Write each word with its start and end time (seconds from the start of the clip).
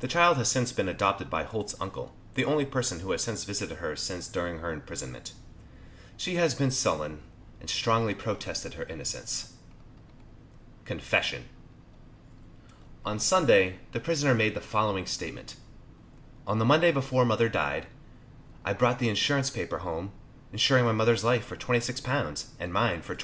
The 0.00 0.08
child 0.08 0.38
has 0.38 0.48
since 0.48 0.72
been 0.72 0.88
adopted 0.88 1.28
by 1.28 1.44
Holt's 1.44 1.74
uncle, 1.78 2.14
the 2.36 2.44
only 2.46 2.64
person 2.64 3.00
who 3.00 3.10
has 3.10 3.26
visited 3.26 3.76
her 3.80 3.94
since 3.94 4.26
during 4.26 4.60
her 4.60 4.72
imprisonment. 4.72 5.34
She 6.16 6.36
has 6.36 6.54
been 6.54 6.70
sullen, 6.70 7.20
and 7.60 7.68
strongly 7.68 8.14
protested 8.14 8.72
her 8.74 8.84
innocence. 8.84 9.52
CONFESSION. 10.86 11.50
On 13.04 13.18
Sunday, 13.20 13.78
the 13.92 14.00
prisoner 14.00 14.34
made 14.34 14.54
the 14.54 14.62
following 14.62 15.04
statement: 15.04 15.56
On 16.46 16.58
the 16.58 16.64
Monday 16.64 16.90
before 16.90 17.26
mother 17.26 17.50
died, 17.50 17.88
I 18.64 18.72
brought 18.72 19.00
the 19.00 19.10
insurance 19.10 19.50
paper 19.50 19.80
home, 19.80 20.12
insuring 20.50 20.86
my 20.86 20.92
mother's 20.92 21.24
life 21.24 21.44
for 21.44 21.56
£26, 21.58 22.46
and 22.58 22.72
mine 22.72 23.02
for 23.02 23.14
£28. 23.14 23.20